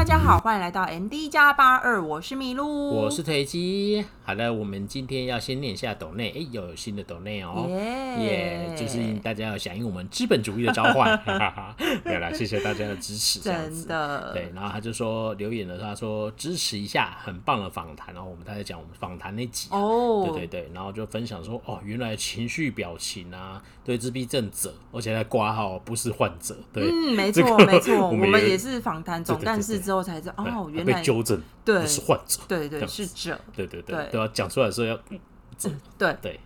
[0.00, 4.02] 大家好，欢迎来到 MD 加八二，我是麋鹿，我是腿机。
[4.24, 7.66] 好的，我们今天要先念一下抖内，哎，又有新的抖内哦，
[8.18, 11.20] 耶，就是大家要响应我们资本主义的召唤。
[12.02, 14.32] 对了，谢谢大家的支持，真的。
[14.32, 18.14] 对，然后他就说留言了，他说支持一下，很棒的访谈。
[18.14, 34.96] 然后我们他在讲我们访谈那集，哦，对对对，然后就分享说，哦，原来情绪表情啊，对自闭症者，而且在挂号不是患者，对，嗯，没错没错， 我们也是访谈总干事之后才知道，哦，原来被纠正，对，不是患者，对对是者，对对对，都要讲出来的时候要。
[35.98, 36.40] 对对，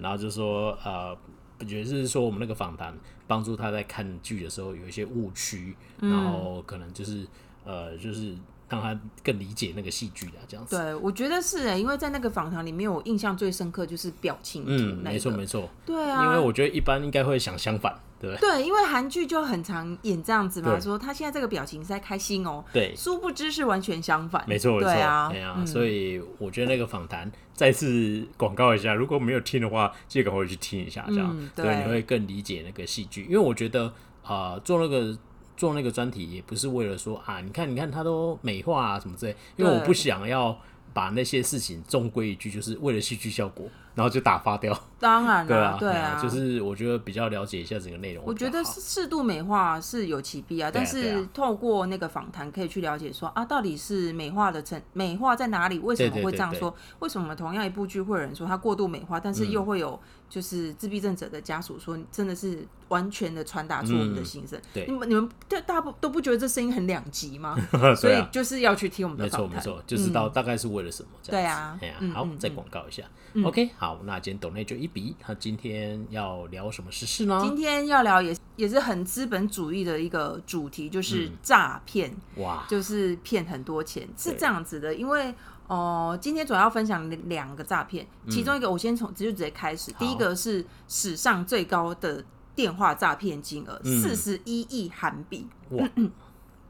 [0.00, 1.16] 然后就说呃，
[1.60, 7.26] 我觉得是说我们那个访谈帮助他在看剧的时候有一些误区，然后可能就是
[7.64, 8.34] 呃，就是
[8.70, 10.76] 让他更理解那个戏剧啊，这样子。
[10.76, 17.94] 对，我觉得是哎，因为在那个访谈里面，我印象最深刻就是表情图，嗯，没错没错，对啊，因为我觉得一般应该会想相反。
[18.20, 31.50] 对，对，因为韩剧就很常演这样子嘛，说他现在这个表情是在开心哦，对，殊不知是完全相反，没错，没错，对啊，对啊，所以我觉得那个访谈再次广告一下，如果没有听的话，记得赶快去听一下，这样。
[31.54, 33.24] 对，你会更理解那个戏剧。
[33.24, 35.16] 因为我觉得啊，做那个
[35.56, 40.58] 做那个专题也不是为了说啊，你看，你看他都美化啊什么之类，因为我不想要
[40.92, 43.68] 把那些事情终归一句，就是为了戏剧效果。
[43.98, 48.22] 然后就打发掉， 当然了，对啊，就是我觉得比较了解一下整个内容。
[48.24, 55.80] 我觉得适度美化是有其必要，但是透过那个访谈可以去了解说啊，到底是美化的成美化在哪里？
[55.80, 56.72] 为什么会这样说？
[57.00, 59.98] 为什么同样一部剧会有人说它过度美化，但是又会有
[60.30, 64.56] 就是自闭症者的家属说真的是完全的传达出我们的心声？
[64.72, 67.56] 对，你们你们大大部都不觉得这声音很两极吗？
[67.98, 71.08] 所以就是要去听我们的访谈，没错没错，就知道大概是为了什么。
[71.28, 71.76] 对啊，
[72.14, 73.02] 好，再广告一下
[73.44, 73.87] ，OK，好。
[73.88, 75.16] 好，那今天抖内就一笔。
[75.18, 77.40] 他今天要聊什么时事呢？
[77.42, 82.14] 今天要聊也也是很资本主义的一个主题，就是诈骗。
[82.36, 84.94] 哇，就是骗很多钱，是这样子的。
[84.94, 85.30] 因为
[85.68, 89.90] 哦、呃，今天主要分享两个诈骗，其中一个我先从就直接开始。
[89.92, 92.22] 第一个是史上最高的
[92.54, 95.46] 电话诈骗金额，四十一亿韩币。
[95.70, 95.88] 哇。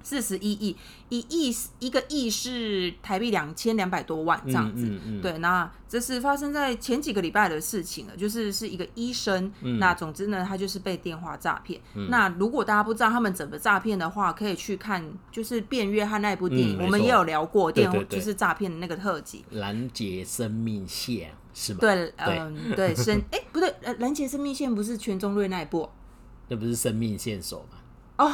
[0.08, 0.74] 四十一亿，
[1.10, 4.86] 一亿一个亿是台币两千两百多万这样子。
[4.86, 9.52] 嗯嗯嗯、对，那这是发生在前几个礼拜的事情了，就是是一个医生。
[9.60, 11.78] 嗯、那总之呢，他就是被电话诈骗。
[11.94, 19.44] 嗯、那如果大家不知道他们怎么诈骗的话，可以去看就是变约翰那部电影，嗯、我们也有聊过电话就是诈骗的那个特辑。
[19.50, 21.80] 拦截生命线是吗？
[21.82, 25.90] 对，嗯，对，生哎、 欸、不对，呃，拦截生命线不是全中瑞那一部，
[26.48, 27.77] 那不是生命线索吗？
[28.18, 28.26] 哦、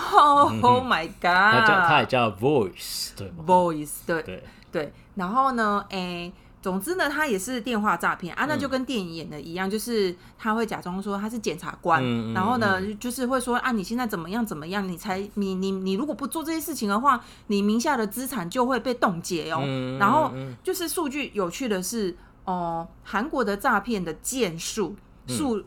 [0.63, 1.21] oh，Oh my God！
[1.23, 4.93] 他叫他也叫 Voice，对，Voice，对对对。
[5.15, 19.61] 然后呢，哎、欸，总之呢，他也是电话诈骗啊，那就跟电影演的一样，嗯、就是他会假装说他是检察官，嗯、然后呢，嗯、就是会说啊，你现在怎么样怎么样，你才你你你如果不做这些事情的话，你名下的资产就会被冻结哦。
[19.63, 22.17] 嗯、然后就是数据有趣的是，
[22.47, 24.97] 哦、呃，韩国的诈骗的件数
[25.27, 25.63] 数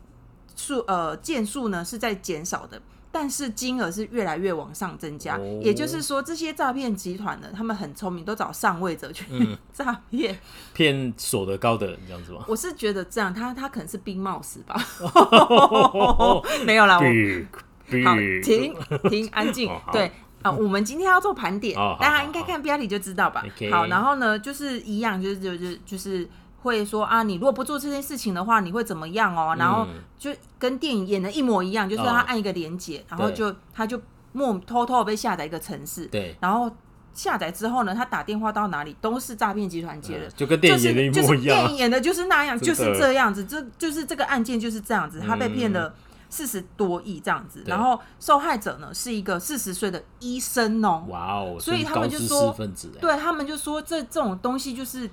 [0.55, 2.81] 数呃件数呢是在减少的。
[3.11, 9.25] 但是金额是越来越往上增加，哦、也就是说，这些诈骗集团呢，他们很聪明，都找上位者去
[9.73, 10.37] 诈骗，
[10.73, 12.43] 骗所得高的人这样子吗？
[12.47, 14.75] 我是觉得这样，他他可能是冰帽死吧，
[16.65, 17.03] 没有啦，我
[18.05, 18.75] 好停
[19.09, 23.43] 停 安静，哦、对啊，我们今天要做盘点，哦、大家应该看标题就知道吧？
[23.71, 26.27] 好，好，然后呢，就是一样，就是就是就是。
[26.67, 29.55] 会说啊，你如果不做这件事情的话，你会怎么样哦？
[29.57, 29.87] 然后
[30.19, 30.29] 就
[30.59, 33.99] 跟电影演的一模一样，就是他按一个连接，然后就他就
[34.33, 36.69] 默偷偷被下载一个城市，对，然后
[37.13, 45.95] 下载之后呢，他打电话到哪里都是诈骗集团接的，就跟电影演的一模一样，电影演的就是那样，就是这样子，这就是这个案件就是这样子，他被骗了
[46.29, 52.55] 四十多亿这样子，然后受害者呢是一个四十岁的医生哦，哇哦，所以他们就说，
[52.99, 55.09] 对他们就说这这种东西就是。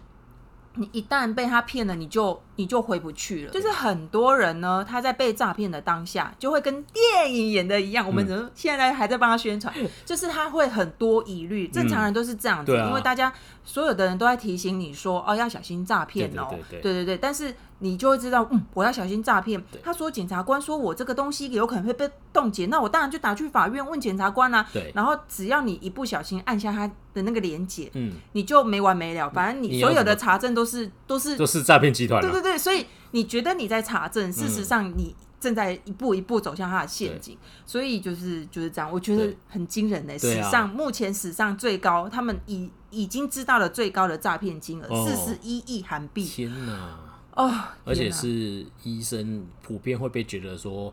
[0.76, 3.52] 你一旦被他骗了，你就你就回不去了。
[3.52, 8.06] 就是很多人呢，他在被诈骗的当下，就会跟电影演的一样。
[8.06, 9.74] 我们怎么现在还在帮他宣传？
[10.04, 13.32] 就是他会很多疑虑，正常人都是这样子，因为大家
[13.64, 16.46] 所有的人都在提醒你说，哦，要小心诈骗哦。
[16.70, 17.54] 对对对，但是。
[17.80, 19.62] 你就会知道，嗯，我要小心诈骗。
[19.82, 24.66] 他说，检察官说我这个东西有可能会被冻结，那我当然就打去法院问检察官啦、啊。
[24.72, 29.28] 对，然后只要你一不小心按下他的那个连接，嗯，你就没完没了。
[29.28, 32.22] 反正你所有的查证都是都是都是诈骗集团。
[32.22, 37.34] 对对对，所以你觉得你在查证，事实上你正在一步一步走向他的陷阱。
[37.36, 40.12] 嗯、所以就是就是这样，我觉得很惊人呢。
[40.18, 46.22] 对史上、啊、目前史上最高，他们已已经知道了最高的诈骗金额四十一亿韩币。
[46.22, 46.98] 天哪！
[47.34, 47.50] 哦，
[47.86, 50.92] 而且是医生普遍会被觉得说，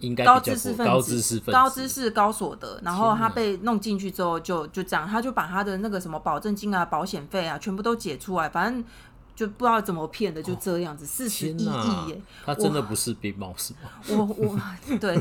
[0.00, 8.84] 应该高知识分子、高知识、高知识、高所得，然后他被弄进去之后就，就就这样，他就把他的那个什么保证金啊、保险费啊，全部都解出来，反正。
[9.38, 12.20] 就不知道怎么骗的，就这样子，四十一亿耶！
[12.44, 13.88] 他真的不是 Big Mouse 吗？
[14.08, 14.60] 我我
[14.98, 15.14] 对，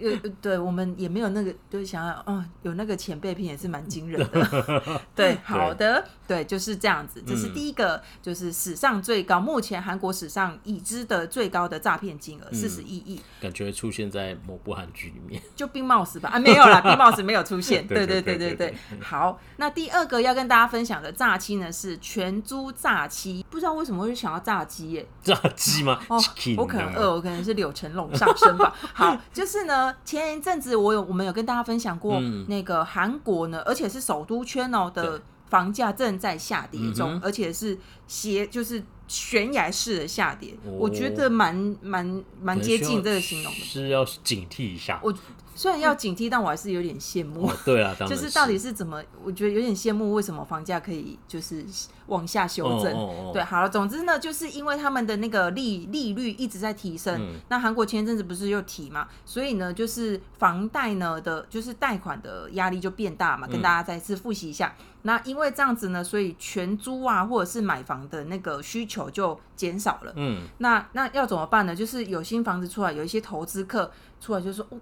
[0.00, 5.02] 呃对，我们也没有那个，就是想要，嗯，有那个钱被骗也是蛮惊人的。
[5.14, 7.22] 对，好的，对，就是这样子。
[7.26, 13.20] 这是第一个，就是史上最高，目前韩国史上已知的最高的诈骗金额，四十一亿。
[13.42, 16.30] 感觉出现在某部韩剧里面，就 Big Mouse 吧？
[16.30, 17.84] 啊，没有啦，Big Mouse 没有出现。
[17.88, 23.44] 对对对对对，好，那第二个要跟大家分享的诈欺呢，是全租诈欺。
[23.50, 25.06] 不知道为什么会想要炸鸡耶？
[25.22, 26.00] 炸鸡吗？
[26.08, 26.18] 哦，
[26.56, 28.72] 我可能饿，我可能是柳成龙上身吧。
[28.94, 37.76] 好，就是呢，前一阵子我有我们有跟大家分享过，那个韩国呢，而且是首都圈哦的房价正在下跌中，而且是
[38.06, 45.00] 斜就是悬崖式的下跌，我觉得蛮蛮蛮接近这个形容的，是要警惕一下。
[45.02, 45.12] 我。
[45.52, 47.46] 虽然要警惕，但我还是有点羡慕。
[47.46, 49.02] 哦、对啊， 就是到底是怎么？
[49.22, 51.62] 我觉得有点羡慕，为什么房价可以就是
[52.06, 52.94] 往下修正？
[53.34, 57.14] 对，好了，总之呢，就是因为他们的那个利利率一直在提升。
[57.20, 59.06] 嗯、那韩国前一阵子不是又提嘛？
[59.26, 63.46] 所以呢，就是房贷呢的，就是贷款的压力就变大嘛。
[63.46, 64.74] 跟大家再次复习一下。
[64.78, 70.12] 嗯、那因为这样子呢，所以全租啊，或者是买房的那个需求就减少了。
[70.16, 71.74] 嗯，那那要怎么办呢？
[71.74, 74.78] 就是有新房子出来，有一些投资客出来就说哦。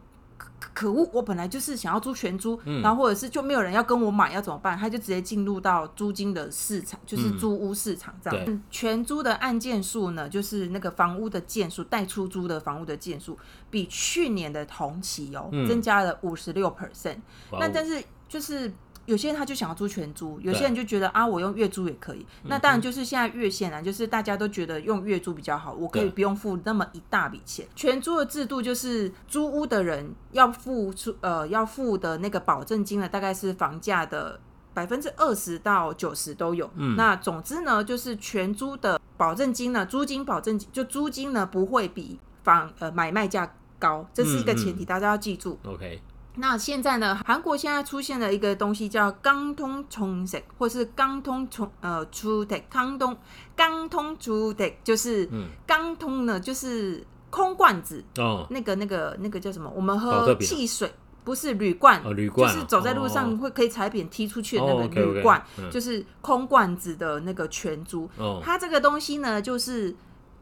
[0.74, 1.08] 可恶！
[1.12, 4.76] 我本来就是想要租全租，嗯、然后或者是就没有人要跟我买，要怎么办？
[4.76, 8.44] 他就直接进入到租金的市场，就是租屋市场这样。
[8.48, 13.38] 嗯、全租的案件数呢，就是那个房屋的件数，待出租的房屋的件数，
[13.70, 17.18] 比去年的同期哦，嗯、增加了五十六 percent。
[17.52, 18.72] 那但是就是。
[19.08, 22.26] 有些人他就想要租全租，有些人就觉得啊，我用月租也可以。
[22.44, 27.66] 那当然就是现在越显然就是大家都觉得用月租比较好，我可以不用付那么一大笔钱。
[27.74, 34.38] 全租的制度就是租屋的人要付出呃要付的那个保证金呢，大概是房价的
[34.74, 36.70] 百分之二十到九十都有。
[36.76, 45.58] 嗯，那总之呢，就是全租的保证金呢，租金保证金就租金呢不会比房呃买卖价高，这是一个前提，嗯、大家要记住。
[45.64, 46.02] OK。
[46.40, 53.16] 那现在呢，韩国现在出现了一个东西叫钢通重石，或是钢通重呃出的，钢通
[53.56, 55.28] 钢通出的，就是
[55.66, 60.92] 钢通呢，就是空罐子，哦，那个那个那个叫什么，我们喝汽水，
[61.24, 69.94] 不是铝罐，铝罐，就是走在路上会可以踩扁踢出去的那个铝罐，就是空罐子的那个全租，哦，它这个东西呢，就是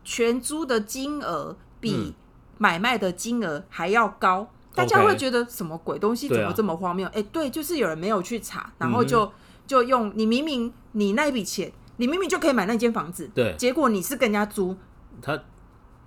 [0.04, 2.14] 全租的金额比
[2.58, 4.46] 买卖的金额还要高。
[4.76, 7.08] 大家会觉得什么鬼东西怎么这么荒谬？
[7.08, 9.32] 哎、啊欸，对，就是有人没有去查，然后就、嗯、
[9.66, 14.76] 就用你明明你那一笔钱，你明明就可以买那间房子，对，结果你是跟人家租，
[15.20, 15.36] 他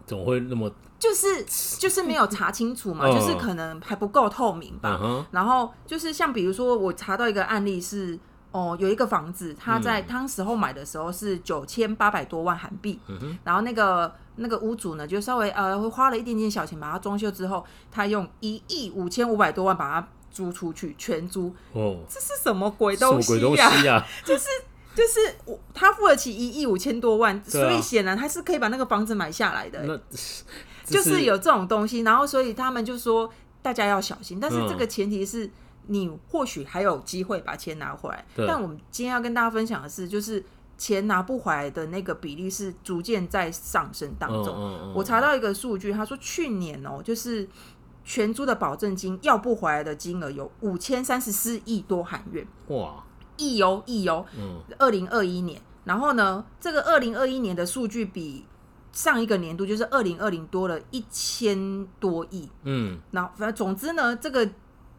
[0.06, 1.44] 怎么会那么就是
[1.80, 5.00] 就是没有查清楚嘛，就是可能还不够透明吧。
[5.04, 8.20] 嗯、然后就是像比如说，我查到一个案例是。
[8.52, 21.54] 哦，有一个房子，他在当时候买的时候是九千八百多万韩币，嗯、然后那个那个屋主呢，就稍微呃花了一点点小钱把它装修之后，他用一亿五千五百多万把它租出去，全租。
[21.74, 24.02] 哦，这是什么鬼东西呀、啊？
[24.02, 24.46] 啊、就是
[24.96, 29.84] 就是我他付得起一亿五千多万，啊、所以显然他是可以把那个房子买下来的。
[29.86, 29.96] 那
[30.86, 33.30] 就是有这种东西，然后所以他们就说
[33.62, 35.46] 大家要小心，但是这个前提是。
[35.46, 35.52] 嗯
[35.92, 40.44] 你或许还有机会把钱拿回来，但我们今天要跟大家分享的是，就是
[40.78, 44.54] 钱拿不回来的那个比例是逐渐在上升当中。
[44.56, 47.50] 嗯嗯嗯、我查到一个数据，他说去年哦、喔，就是
[48.06, 52.48] 全租的保证金要不回来的金额有五千三十四亿多韩元。
[52.68, 53.04] 哇，
[53.38, 54.24] 亿哦亿哦，
[54.78, 58.46] 二零二一年，然后呢，这个二零二一年的数据比
[58.92, 62.48] 上一个年度就是二零二零多了一千多亿。
[62.62, 64.48] 嗯，那反正总之呢，这个。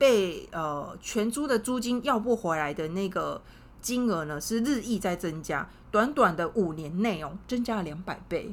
[0.01, 3.39] 被呃全租的租金要不回来的那个
[3.83, 8.51] 金额呢，是日益在增加，短短的五年内哦，增加了两百倍。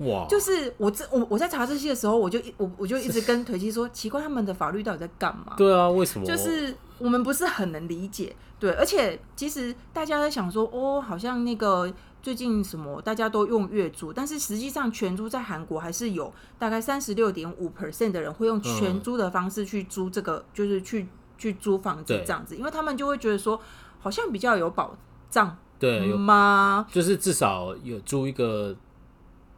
[0.00, 0.26] 哇！
[0.28, 5.54] 就是我这我我在查这些的时候，我就我我就一直跟腿七说，奇怪他们的法律到底在干嘛？
[5.56, 6.26] 对啊，为什么？
[6.26, 8.36] 就是我们不是很能理解。
[8.58, 11.90] 对，而且其实大家在想说，哦，好像那个。
[12.22, 21.06] 最近什么大家都用月租，但是实际上全租在韩国还是有大概三十六点五 percent 的人会用全租的方式去租这个，嗯、就是去
[21.38, 23.60] 去租房子这样子，因为他们就会觉得说
[23.98, 24.96] 好像比较有保
[25.30, 26.86] 障，对吗？
[26.90, 28.76] 就是至少有租一个。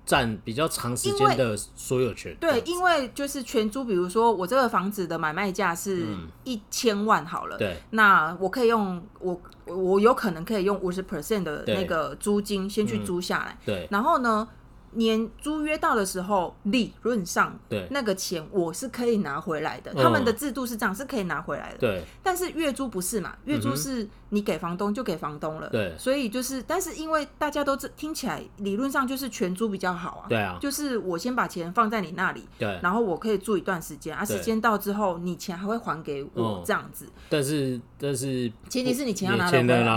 [0.05, 6.07] 占比较长时间的所有权，对，因为就是全租，比如说我这个房子的买卖价是
[6.45, 14.47] 一千万好了，对，那我可以用我我有可能可以用五十 percent 的那个租金先去租下来，对，然后呢，
[14.93, 19.93] 年租约到的时候，理论上对那个钱我是可以拿回来的。
[19.95, 21.79] 他们的制度是这样，是可以拿回来的。
[21.79, 23.35] 对，但是月租不是嘛？
[23.45, 25.69] 月租是你给房东就给房东了。
[25.71, 30.27] 对，所以就是，但是因为大家都这听起来理论上就是全租比较好啊。
[30.29, 37.07] 对啊，就是我先把钱放在你那里，对，然后我可以住一段时间啊，时间到之后你钱还会还给我这样子。
[37.29, 39.51] 但是但是前提是你钱要拿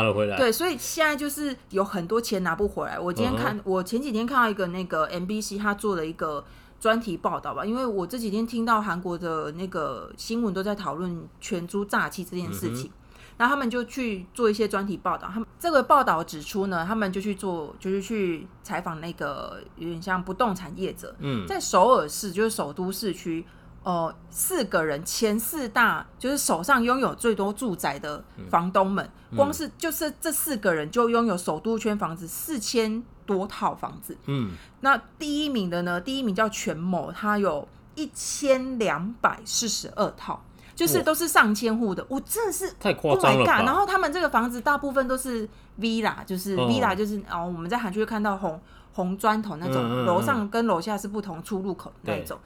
[0.03, 0.37] 得回来。
[0.37, 2.99] 对，所以现在就是有很多钱拿不回来。
[2.99, 6.43] 我今天看，我前几天看到一个那个 MBC 他做了一个
[6.79, 12.91] 专题报道吧，因为我这几天听到韩国的那个新闻都在讨论全租诈欺这件事情，
[13.37, 15.29] 然后他们就去做一些专题报道。
[15.33, 23.45] 他们这个报道指出呢，他们就去做，就是去采访那个有点像不动产业者，嗯，在首尔市就是首都市区。
[23.83, 34.17] 哦、呃，四个人前四大就是手上拥有最多住宅的房东们，嗯、光是就是这四个人就拥有首都圈房子四千多套房子。
[34.25, 34.51] 嗯，
[34.81, 35.99] 那第一名的呢？
[35.99, 40.41] 第一名叫全某，他有一千两百四十二套，
[40.75, 42.05] 就是都是上千户的。
[42.09, 43.63] 我真的是太夸张了吧。
[43.63, 45.47] 然后他们这个房子大部分都是
[45.79, 48.61] villa，就是 villa，就是哦，哦，我们在韩剧会看到红
[48.93, 52.39] 红砖头那种，楼、嗯嗯嗯、上跟楼下是不同出入口的那种。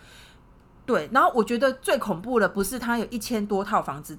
[0.86, 4.18] 对，然后我觉得最恐怖的不是他有一千多套房子，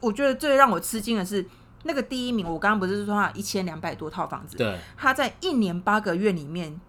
[0.00, 1.46] 我觉得最让我吃惊的是
[1.84, 2.46] 那个第一名。
[2.46, 6.80] 我刚刚不是说他一千两百多套房子，对，他在一年八个月里面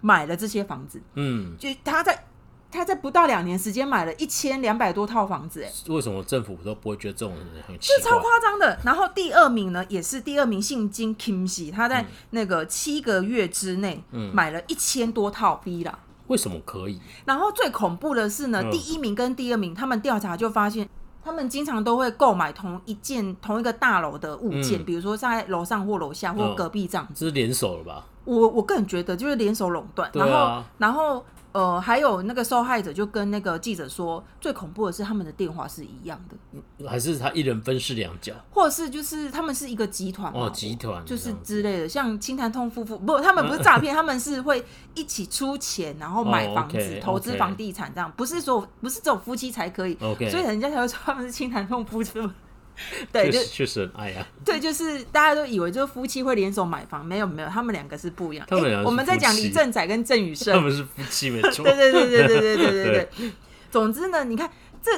[0.00, 2.24] 买了这些房子，嗯，就他在
[2.70, 7.96] 他在不到两年时间买了一千两百多套房子，哎，为什么政府都不会觉得这种人很奇怪？
[7.96, 8.78] 是超夸张的。
[8.84, 15.94] 然后第二名呢，也是第二名，姓金 Kim Si，他在那个七个月之内买了一千多套 Villa。
[16.26, 17.00] 为什么可以？
[17.24, 20.86] 然后最恐怖的是呢，第一名跟第二名，他们调查就发现，
[21.28, 27.12] 他们经常都会购买同一件、同一个大楼的物件，比如说在楼上或楼下或隔壁这样子。
[27.14, 28.06] 这是联手了吧？
[28.24, 31.22] 我我个人觉得就是联手垄断，然后然后。
[31.52, 44.64] 呃，还有那个受害者就跟那个记者说，最恐怖的是他们的电话是一样的，还是他一人分饰两角，或者是就是他们是一个集团哦，集团就是之类的，像清潭痛夫妇不，他们不是诈骗， 他们是会
[44.94, 49.96] 一起出钱，然后买房子、哦 okay, 投资房地产这样，不是说不是只有夫妻才可以。
[50.30, 52.30] 所以人家才会说他们是清潭痛夫妇。
[53.12, 54.26] 对，就确实很爱呀。
[54.44, 58.46] 对，就是大家都以为就是夫妻会联手买房，没有没有，他们两个是不一样。
[58.48, 61.64] 他们两个，我们在讲李正宰跟郑宇盛，他们是夫妻没 错。
[61.64, 63.32] 对对对对对对对对 对。
[63.70, 64.50] 总之呢，你看
[64.82, 64.90] 这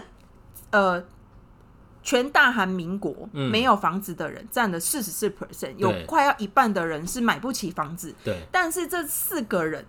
[0.70, 1.04] 呃，
[2.02, 8.14] 全大韩民国没有房子的人占了四十四 percent，有快要一半的人是买不起房子。
[8.24, 9.84] 对，但是这四个人。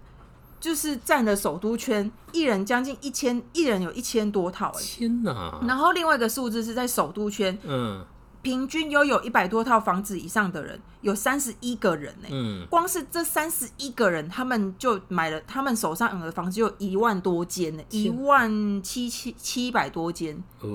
[0.61, 4.71] 就是占了首都圈，一人将近一千，一人有一千多套。
[4.79, 5.59] 天哪！
[5.67, 8.05] 然后另外一个数字是在首都圈，嗯，
[8.43, 12.27] 平均拥有一百多套房子以上的人有三十一个人呢。
[12.29, 20.41] 嗯，光是这三十一个人，他们就买了，他们手上有的房子有一万多间呢，一万七七七百多间。
[20.59, 20.69] 哦，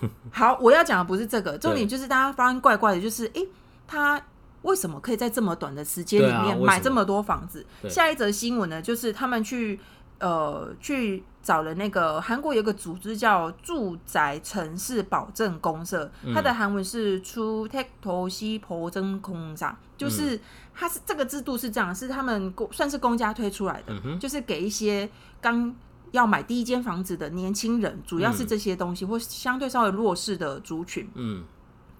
[0.32, 3.42] 好，我要讲的不是这个，重点就是大家发现怪怪的，就是哎，
[3.86, 4.20] 他。
[4.66, 7.64] 为什么可以在这么短的时间里面买这么多房子？
[7.88, 9.80] 下一则新闻呢就是他们去
[10.18, 20.38] 呃去找了那个韩国有个组织叫住宅城市保证公社它的韩文是出 take 头西婆真空上就是
[20.74, 25.08] 它是这个制度是这样是他们公算是公家推出来的就是给一些
[25.40, 25.74] 刚
[26.10, 31.08] 要买第一间房子的年轻人主要是这些东西或相对稍微弱势的族群。
[31.14, 31.44] 嗯。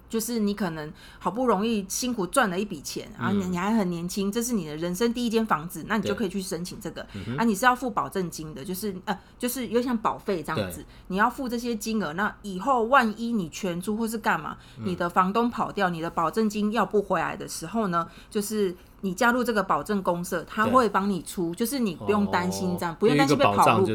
[0.08, 7.02] 就是你可能好不容易辛苦赚了一笔钱，然后你你还很年轻，这是你的人生第一间房子，那你就可以去申请这个
[7.36, 7.44] 啊。
[7.44, 12.12] 你是要付保证金的，就是呃，就是有点像保费这样子，你要付这些金额。
[12.12, 23.86] 那以后万一你全租或是干嘛，你的房东跑掉，你的保证金要不回来的时候呢，就是你加入这个保证公社，他会帮你出，就是你不用担心这样，不用担心被跑路。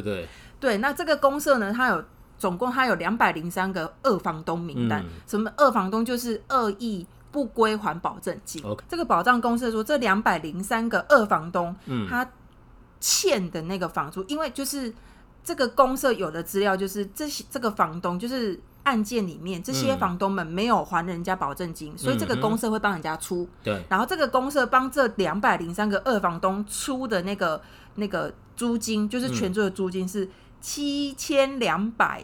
[0.59, 2.03] 对，那这个公社呢，它有。
[2.41, 8.63] 总共他有两百零三个二房东名单，嗯、什么二房东就是恶意不归还保证金。
[8.89, 12.27] 这个保障公司说，这两百零三个二房东，嗯、他
[12.99, 14.91] 欠的那个房租，因为就是
[15.43, 23.47] 这个公社有的资料就是这些这个房东就是案件里面这些房东们没有还人家保证金，嗯、所以这个公社会帮人家出。
[23.63, 27.61] 对、嗯，然后这个公社帮这两百零三个二房东出的那个
[27.93, 30.27] 那个租金，就是全租的租金是。
[30.61, 32.23] 七千两百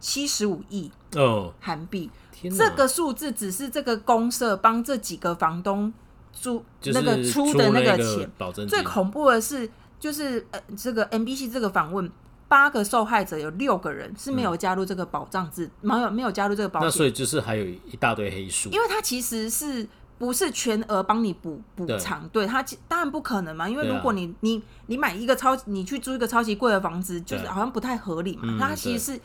[0.00, 2.10] 七十五亿哦韩币，
[2.56, 5.92] 这个数字只是这个公社帮这几个房东
[6.32, 8.66] 租那个出的那个钱。
[8.66, 9.70] 最恐怖的是，
[10.00, 12.10] 就是呃，这个 NBC 这个访问
[12.48, 16.88] 八个受害者，有六个人是没有加入这个保障制，没有没有加入这个保障。
[16.88, 19.86] 那所以就是还有一大堆黑数，因为他其实是。
[20.24, 28.56] 不是全额帮你补补偿，对他当然不可能嘛，因为如果你、啊、你你买一个超，你去租一个超级贵的房子，就是好像不太合理嘛。
[28.58, 29.20] 那他其实是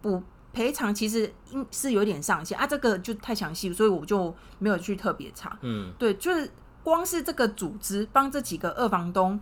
[0.00, 5.58] 补赔偿，其实应是有点上限啊，这个就太详细，所以我就没有去特别查。
[5.62, 6.48] 嗯，对，就是
[6.84, 9.40] 光是这个组织帮这几个二房东。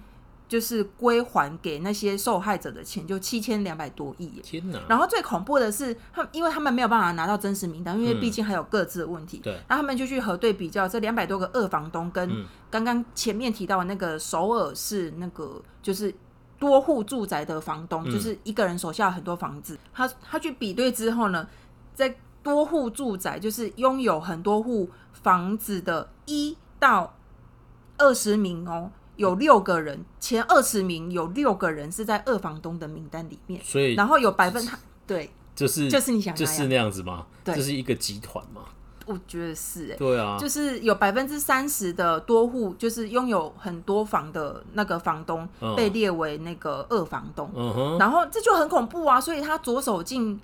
[0.52, 4.78] 就是归还给那些受害者的钱就七千两百多亿，天哪！
[4.86, 9.38] 然后最恐怖的是，他因为他们没有办法拿到真实名单，因为毕竟还有各自的问题。
[9.38, 16.14] 对，那他们就去核对比较这两百多个二房东跟刚刚前面提到的那个首尔市那个就是
[16.58, 21.48] 多户住宅的房东，就是一个人手下很多房子，他他去比对之后呢，
[21.94, 27.14] 在多户住宅就是拥有很多户房子的一到
[27.96, 28.90] 二十名哦。
[29.16, 37.26] 有六个人，前二十名有六个人是在二房东的名单里面，所以然后有百分他对，就是就是你想就是那样子吗？
[37.44, 38.62] 对，这是一个集团吗？
[39.04, 50.40] 我觉得是哎、欸，对啊，就是有百分之三十的多户，就是拥有很多房的那个房东被列为那个二房东，嗯哼，然后这就很恐怖啊，所以他左手进，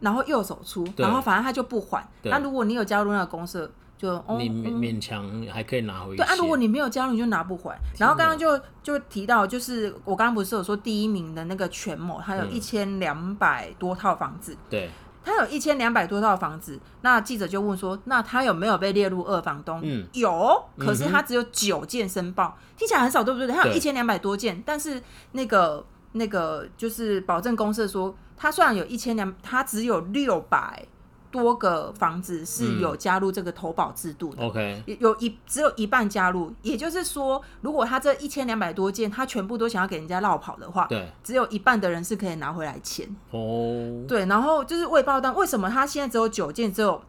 [0.00, 2.06] 然后右手出，然后反正他就不还。
[2.22, 3.70] 那如果你有加入那个公社。
[4.02, 6.16] 就你勉勉强还可以拿回去。
[6.16, 7.72] 对啊，如果你没有加入，你就拿不回。
[7.96, 14.56] 然后刚刚就就提到，就是我刚刚不是有说第一名的那个全某，他有一千两百多套房子。
[14.68, 14.90] 对，
[15.24, 16.80] 他有一千两百多套房子。
[17.02, 19.80] 那记者就问说，那他有没有被列入二房东？
[19.84, 23.46] 嗯，有，可是他只有九件申报，听起来很少，对不对？
[23.46, 30.84] 他有一千两百多件，但是那个那个就是保证公社说，他虽然有一千两，他只有六百。
[31.32, 44.04] 多个房子是有加入这个投保制度的，嗯，OK，有一只有一半加入，也就是说，如果他这一千两百多件，他全部都想要给人家绕跑的话，对，只有一半的人是可以拿回来钱哦。
[44.06, 47.02] 对，然后就是未报单，为什么他现在只有九件，只有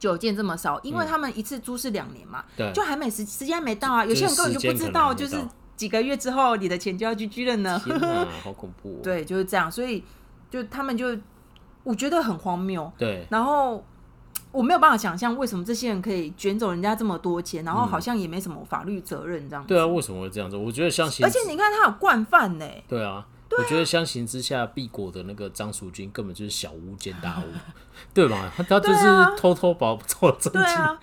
[0.00, 0.80] 九件这么少？
[0.82, 4.04] 因为他们一次租是两年嘛，对，就还没时时间还没到啊。
[4.04, 5.36] 有些人根本就不知道，就是
[5.76, 7.80] 几个月之后你的钱就要去居了呢。
[8.42, 9.00] 好恐怖哦。
[9.04, 10.02] 对，就是这样，所以
[10.50, 11.16] 就他们就。
[11.86, 13.82] 我觉得很荒谬，对，然后
[14.50, 19.68] 我没有办法想象为什么这些人可以卷走人家这么多钱，然后好像也没什么法律责任这样子。
[19.68, 20.56] 对啊，为什么会这样子？
[20.56, 22.66] 我觉得相信，而且你看他有惯犯呢。
[22.88, 23.26] 对啊。
[23.48, 27.44] 我觉得相形之下，毕果的那个张淑君根本就是小巫见大巫，
[28.14, 28.52] 对吧？
[28.56, 29.04] 他他就是
[29.36, 30.58] 偷偷把做证据。
[30.58, 30.98] 对啊，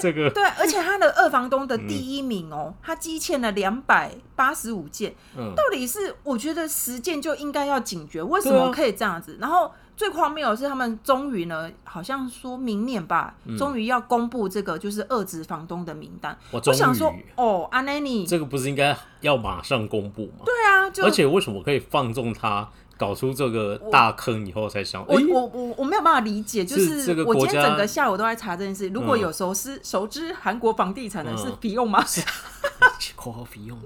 [0.00, 5.14] 这个对，而且他的二房东的第一名哦，他积欠了两百八十五件，
[5.56, 9.36] 到底是我觉得十件就应该要警觉，为什么可以这样子？
[9.40, 9.70] 然后。
[9.96, 16.36] 最荒谬的是，他们终于呢，好像说明年吧，终于要公布这个就是二职房东的名单。
[16.50, 20.42] 我想说，哦，阿内尼，这个不是应该要马上公布吗？
[20.44, 25.04] 对啊，而且为什么可以放纵他搞出这个大坑以后才想？
[25.06, 28.88] 我我我我没有办法理解，就是我今天整个下午都在查这件事。
[28.88, 32.04] 如果有熟知熟知韩国房地产的是比用吗？
[33.16, 33.78] 括号比用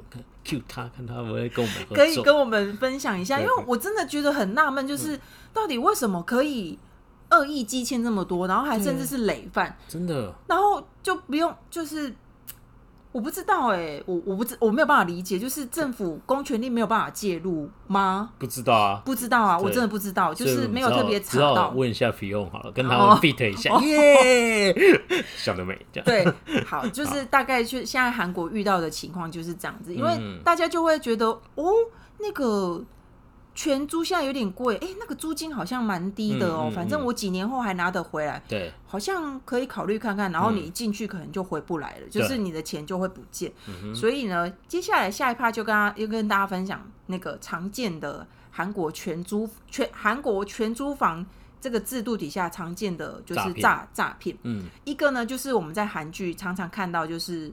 [0.45, 5.19] Q 他看他会不会跟我们可以跟我们分享一下，因为我真的觉得很纳闷，就是。
[5.51, 6.79] 到底为什么可以
[7.31, 9.77] 恶意积欠这么多，然后还甚至是累犯？
[9.89, 12.15] 真的，然后就不用，就是
[13.11, 18.31] 我不知道哎、欸，我我不知我没有办法理解，就是政府公权力没有办法介入吗？
[18.39, 21.71] 不知道啊，不知道啊，我真的不知道，就是没有特别查到。
[21.71, 24.73] 问一下费用好了，跟他们 fit 一下， 耶、
[25.11, 25.25] oh.
[25.37, 31.73] 想得美，这样对，好，就是大概就现在韩国遇到的情况就是这样子，因为大家就会觉得哦，
[32.19, 32.85] 那个。
[33.59, 36.65] 全租现在有点贵，哎、欸，那个租金好像蛮低的哦、喔。
[36.67, 40.31] 嗯嗯嗯、反正我几年后还拿得回来，对，好像可以考虑看看。
[40.31, 43.53] 然后你一进去可能就回不来了，嗯、就是你的钱就会不见。
[43.93, 51.27] 所以呢，接下来下一趴就跟大家又跟大家分享那个常见的韩国全租全韩国全租房
[51.61, 54.39] 这个制度底下常见的就是诈诈骗。
[54.45, 57.53] 嗯，一个呢就是我们在韩剧常常看到，就是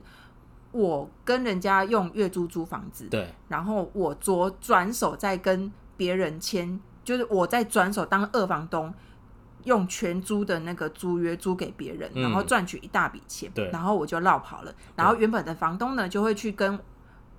[0.70, 5.72] 我跟人家用月租租房子，对，然后我左转手再跟。
[5.96, 8.92] 别人签，就是我在转手当二房东，
[9.64, 14.74] 用全租的那个租约租给别人，然后赚取一大笔钱，对，然后我就落跑了。
[14.94, 16.78] 然后原本的房东呢，就会去跟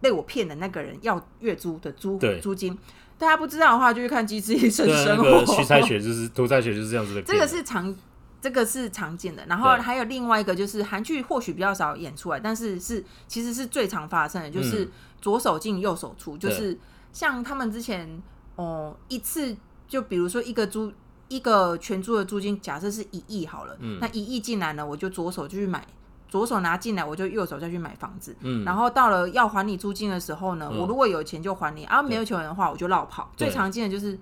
[0.01, 2.77] 被我骗的那个人要月租的租租金。
[3.17, 5.23] 大家不知道的话，就去看《机智医生生活》。
[5.55, 7.21] 徐彩雪就是涂彩雪就是这样子的。
[7.23, 7.95] 这个是常，
[8.41, 9.45] 这个是常见的。
[9.47, 14.87] 然后还有另外一个，就是韩剧或许比较少演出来，但是是其实是最常发生的，就是
[15.21, 16.77] 左手进右手出，就是
[17.13, 18.21] 像他们之前。
[18.57, 19.55] 哦，一次
[19.87, 20.91] 就比如说一个租
[21.29, 25.85] 一个全租的租金，假设是一亿好了，嗯，那一亿进来呢，我就左手就去买，
[26.27, 34.17] 左手拿进来，我就右手再去买房子，嗯，然后到了要还你租金的时候呢，嗯，我如果有钱就还你，啊，没有钱的话我就绕跑，最常见的就是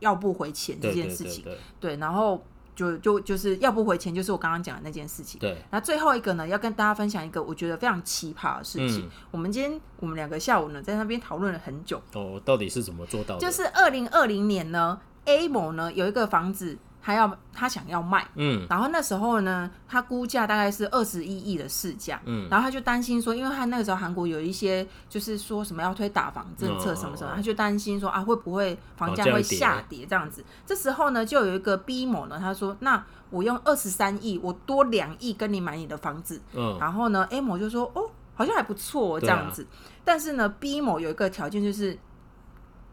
[0.00, 2.42] 要不回钱这件事情，对，对，对，对，对，对，然后
[2.78, 5.40] 就就就是要不回钱，就是我刚刚讲的那件事情。
[5.40, 5.58] 对。
[5.72, 9.06] 那最后一个呢，要跟大家分享一个我觉得非常奇葩的事情。
[9.06, 12.00] 嗯、我们今天我们两个下午呢，在那边讨论了很久。
[12.14, 13.40] 哦，到底是怎么做到的？
[13.40, 16.78] 就是二零二零年呢，A 某呢有一个房子。
[17.00, 30.44] 他要他想要卖，嗯，然后那时候呢，他估价大概是二十一亿的市价，嗯，然后他就担心说，因为他那个时候韩国有一些就是说什么要推打房政策什么什么，哦、他就担心说啊会不会房价会下跌这样子。
[30.66, 39.66] 这时候呢，就有一个 B 某呢，他说那我用二十三亿，我多两亿跟你买你的房子，嗯，然后呢 A 某就说哦好像还不错这样子，啊、
[40.04, 41.98] 但是呢 B 某有一个条件就是，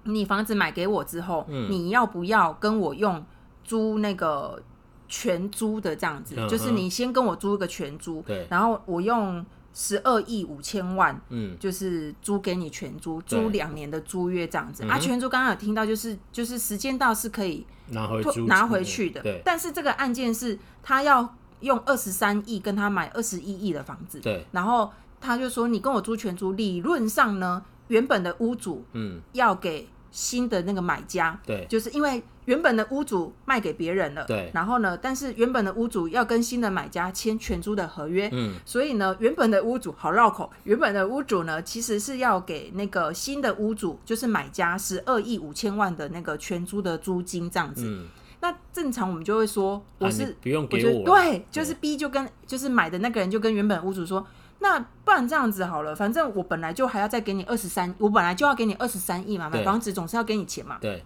[0.03, 3.25] 你房子买给我之后，嗯、你要不要跟我用？
[3.65, 4.62] 租那个
[5.08, 14.84] 全租的这样子，嗯、就是你先跟我租一个全租，对，然后我用十二亿五千万，嗯，就是租给你全租，对租两年的租约这样子。
[14.86, 19.41] 嗯、啊，全租刚刚有听到，就是就是时间到是可以拿回拿回去的，对。
[19.43, 24.45] 但是这个案件是他要用二十三亿跟他买二十一亿的房子，对。
[24.51, 32.23] 然后他就说，你跟我租全租，理论上呢，原本的屋主嗯要给新的那个买家，对，就是因为。
[32.45, 47.84] 原本的屋主卖给别人了，对，然后呢，但是原本的屋主要跟新的买家签全租的合约，嗯，所以呢，原本的屋主好绕口，原本的屋主呢，其实是要给那个新的屋主，就是买家十二亿五千万的那个全租的租金这样子。
[47.88, 48.08] 嗯，
[48.41, 54.25] 那正常我们就会说，我是、啊、不用给我，我，对，就是 B 就跟就是买的那个人就跟原本屋主说，
[54.60, 61.03] 那不然这样子好了，反正我本来就还要再给你二十三，我本来就要给你二十三亿嘛，买房子总是要给你钱嘛，对。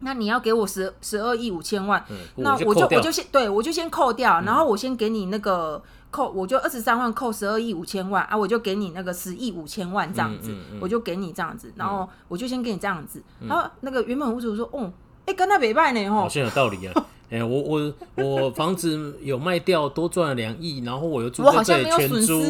[0.00, 14.92] 那你要给我十十二亿五千万，嗯、那我就我就，先对我就先扣掉，然后我先给你那个扣，我就二十三万扣十二亿五千万啊，我就给你那个十亿五千万这样子，嗯嗯嗯、我就给你这样子，然后我就先给你这样子，嗯、然后那个原本屋主说，哦，
[15.26, 16.92] 哎、欸，跟他没办呢，吼，好像有道理啊。
[17.30, 22.42] 哎、欸，我我我房子有卖掉，多赚了两亿，然后我又住在这里全租，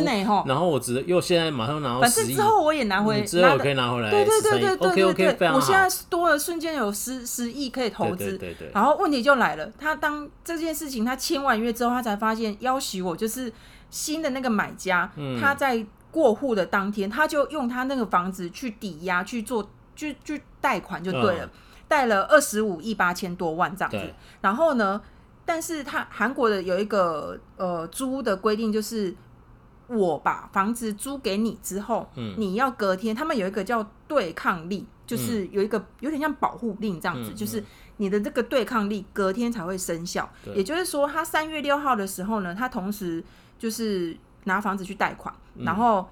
[0.46, 13.52] 然后我只又现在马上拿到十亿，反正之后我也拿回，之后可以拿回来，对对对对对对 OK 我现在多了瞬间有十十亿可以投资，对对对对，然后问题就来了，他当这件事情他签完约之后，他才发现要挟我就是
[13.90, 21.44] 新的那个买家，嗯、他在过户的当天，他就用他那个房子去抵押去做，去去贷款就对了。
[21.44, 21.50] 嗯
[21.90, 25.02] 贷了二十五亿八千多万这样子，然后呢，
[25.44, 29.12] 但是他韩国的有一个呃租的规定，就是
[29.88, 37.60] 我把房子租给你之后，嗯，你要隔天，他们有一个叫对抗力，就是有一个有点像保护令这样子，嗯、就是
[37.96, 40.30] 你的这个对抗力隔天才会生效。
[40.54, 43.20] 也就是说，他三月六号的时候呢，他同时
[43.58, 46.08] 就是拿房子去贷款，嗯、然后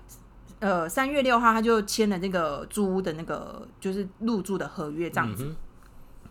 [0.59, 5.45] 呃三月六号他就签了那个租屋的那个就是入住的合约这样子。
[5.45, 5.57] 嗯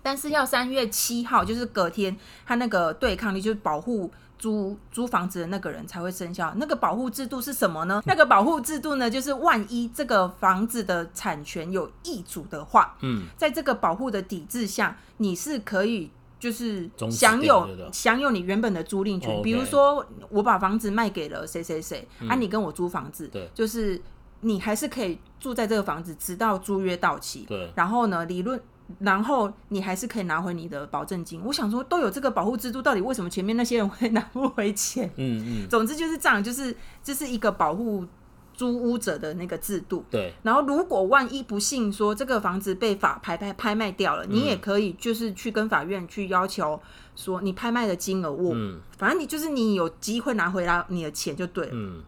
[0.02, 6.54] 但是要三月七号，就是隔天，他那个对抗力就是保护租租房子的那个人才会生效。
[6.58, 8.02] 那个保护制度是什么呢？
[8.06, 19.42] 那个保护制度呢，就是万一这个房子的产权有易主的话，嗯，在这个保护的抵制下，你是可以就是享有享有你原本的租赁权。
[19.42, 24.00] 比如说，我把房子卖给了谁谁谁，啊，你跟我租房子，对，就是
[24.42, 27.46] 你还是可以住在这个房子，直到租约到期。
[27.48, 28.62] 对，然后呢，理论。
[29.00, 31.41] 然后你还是可以拿回你的保证金。
[31.43, 35.10] 我想说，都有这个保护制度，到底为什么前面那些人会拿不回钱？
[35.17, 35.69] 嗯嗯。
[35.69, 38.06] 总之就是这样，就是这是一个保护
[38.54, 40.04] 租屋者的那个制度。
[40.10, 40.34] 对。
[40.43, 46.80] 然后如果万一不幸说这个房子被法拍拍拍卖掉了，你也可以就是去跟法院去要求
[47.15, 48.56] 说你拍卖的金额，我
[48.97, 51.71] 反正你就是你有机会拿回来你的钱就对了。
[51.73, 52.02] 嗯。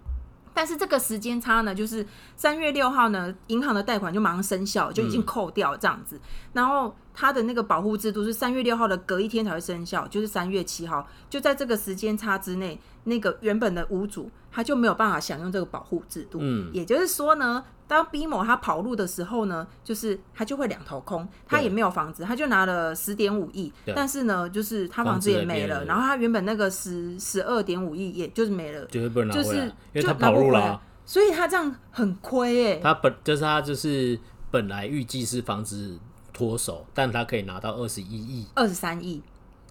[0.59, 6.17] 但是这个时间差呢，就是三月六号呢，银行的贷款就马上生效，就已经扣掉这样子。
[6.17, 16.39] 嗯、然后他的那个保护制度是三月六号的隔一天才会生效，就是三月七号，就在这个时间差之内，那个原本的屋主他就没有办法享用这个保护制度。
[16.41, 17.63] 嗯，也就是说呢。
[17.89, 29.55] 当 B 某他跑路的时候呢，就是他就会两头空，他也没有房子，他就拿了十点五亿，但是呢，就是他房子也没了，然后他原本那个十十二点五亿，也就是没了，就是
[29.93, 32.79] 因为他跑路了，所以他这样很亏哎。
[32.79, 34.19] 他本就是他就是
[34.51, 35.97] 本来预计是房子
[36.31, 39.19] 脱手，但他可以拿到二十一亿，二十三亿。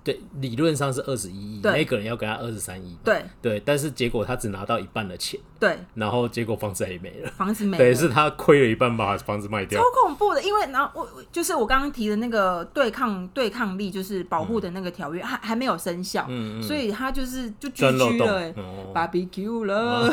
[0.09, 2.97] 对，理论上是二十一亿，每个人要给他二十三亿。
[3.05, 5.39] 对对，但是结果他只拿到一半的钱。
[5.61, 10.43] 对，然后结果房子也没了，房子没了，对，是他亏了一半把房子卖掉，超恐怖的。
[10.43, 18.55] 因为然后我就是我刚刚提的那个对抗对抗力，就是保护的那个条约还还没有生效，嗯，所以他就是就 GG 了
[18.95, 20.11] ，BBQ 了，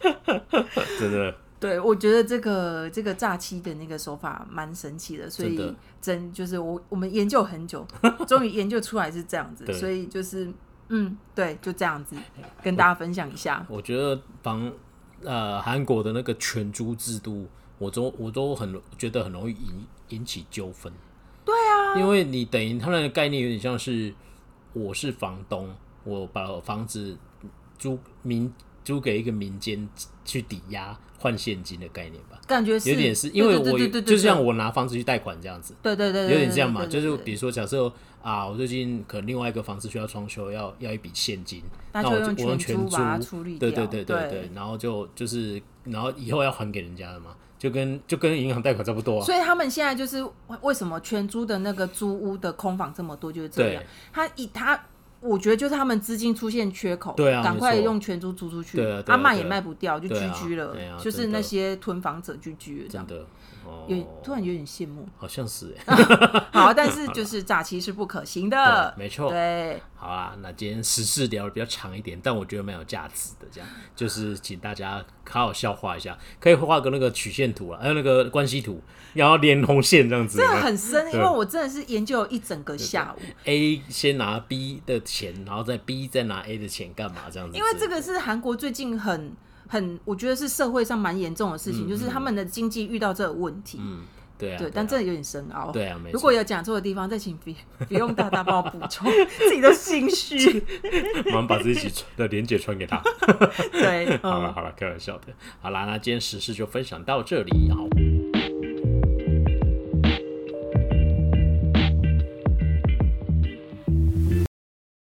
[0.98, 1.34] 真的。
[1.62, 7.86] 对，我觉得这个这个诈欺的那个手法蛮神奇的，所以真，真就是我我们研究很久，
[8.26, 10.52] 终于研究出来是这样子， 所以就是
[10.88, 12.16] 嗯，对，就这样子
[12.64, 13.64] 跟大家分享一下。
[13.68, 14.72] 我，我觉得防
[15.22, 17.46] 呃韩国的那个全租制度，
[17.78, 20.92] 我都我都很觉得很容易引引起纠纷。
[21.44, 24.12] 对啊，因为你等于他那个概念有点像是
[24.72, 25.72] 我是房东，
[26.02, 27.16] 我把房子
[27.78, 29.88] 租民租给一个民间
[30.24, 30.98] 去抵押。
[31.22, 36.84] 换现金的概念吧，感觉是有点是因为我就像我拿房子去贷款这样子，对对对，有点这样嘛。
[36.84, 42.76] 就是比如说，假设啊，我最近可能另外一个房子需要装修，要要一笔现金，那我就我用全
[43.20, 49.22] 租，对对对对对，然后就就是然后以后要还给人家的嘛，就跟就跟银行贷款差不多。
[49.22, 50.28] 所以他们现在就是
[50.62, 53.82] 为什么全租的那个租屋的空房这么多，就是这样。
[54.12, 54.82] 他以他。
[55.22, 63.06] 我觉得就是他们资金出现缺口，对啊，赶快用全租租出去，对啊，卖也卖不掉，就居居了，就是那些囤房者居居了，这样。
[63.06, 63.24] 的，
[63.88, 65.74] 有突然有点羡慕，好像是。
[65.86, 65.96] 哎
[66.52, 73.68] 好，但是就是 诈欺是不可行的，没错，对，好啊，那今天时事聊的比较长一点，但我觉得蛮有价值的，这样。
[73.96, 78.80] 就是请大家好好消化一下，可以画个那个曲线图啊，还有那个关系图。
[79.14, 83.20] 然后连红线这样子，这样很深，因为我真的是研究了一整个下午。
[83.44, 87.54] A 先拿 B 的钱，然后再 B 再拿 A 的钱干嘛这样子？
[87.58, 89.34] 因为这个是韩国最近很
[89.72, 93.78] 很，我觉得是社会上蛮严重的事情，嗯、就是他们的经济遇到这个问题。
[93.80, 94.00] 嗯
[94.38, 95.70] 对，啊对，但这有点深奥。
[95.70, 96.14] 对啊，没错。
[96.14, 97.54] 如果有讲错的地方，再请别
[97.88, 100.62] 不用大大帮我补充 自己都心虚。
[101.26, 103.00] 我们把自己的连接传给他。
[103.72, 105.32] 对， 好了好了，开玩笑的。
[105.60, 107.86] 好啦，那今天时事就分享到这里，好。